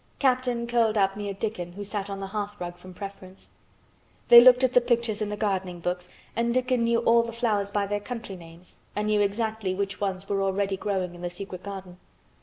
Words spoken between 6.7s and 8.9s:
knew all the flowers by their country names